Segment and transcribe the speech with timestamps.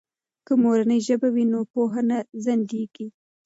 [0.45, 3.07] که مورنۍ ژبه وي نو پوهه نه ځنډیږي.